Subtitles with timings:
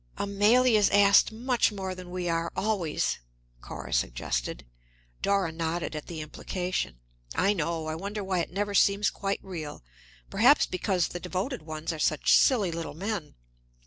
[0.17, 3.19] "Amélie is asked much more than we are, always,"
[3.61, 4.65] Cora suggested.
[5.21, 6.99] Dora nodded at the implication.
[7.35, 7.85] "I know.
[7.85, 9.83] I wonder why it never seems quite real.
[10.31, 13.35] Perhaps because the devoted ones are such silly little men."